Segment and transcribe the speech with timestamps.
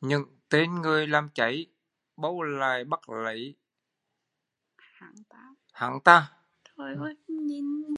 [0.00, 1.66] những tên người làm cháy
[2.16, 3.56] bâu lại bắt lấy
[5.72, 6.32] hắn ta